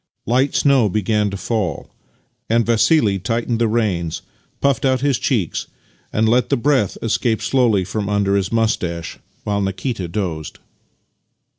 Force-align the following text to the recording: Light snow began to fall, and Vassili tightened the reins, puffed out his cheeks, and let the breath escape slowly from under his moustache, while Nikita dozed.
Light 0.25 0.55
snow 0.55 0.89
began 0.89 1.29
to 1.29 1.37
fall, 1.37 1.91
and 2.49 2.65
Vassili 2.65 3.19
tightened 3.19 3.61
the 3.61 3.67
reins, 3.67 4.23
puffed 4.59 4.83
out 4.83 5.01
his 5.01 5.19
cheeks, 5.19 5.67
and 6.11 6.27
let 6.27 6.49
the 6.49 6.57
breath 6.57 6.97
escape 7.03 7.39
slowly 7.39 7.83
from 7.83 8.09
under 8.09 8.35
his 8.35 8.51
moustache, 8.51 9.19
while 9.43 9.61
Nikita 9.61 10.07
dozed. 10.07 10.57